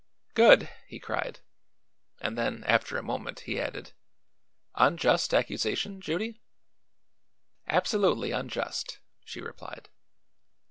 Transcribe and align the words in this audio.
"Good!" 0.33 0.67
he 0.87 0.99
cried; 0.99 1.41
and 2.19 2.35
then, 2.35 2.63
after 2.63 2.97
a 2.97 3.03
moment, 3.03 3.41
he 3.41 3.61
added: 3.61 3.93
"Unjust 4.73 5.31
accusation, 5.31 6.01
Judy?" 6.01 6.41
"Absolutely 7.67 8.31
unjust," 8.31 8.97
she 9.23 9.41
replied. 9.41 9.89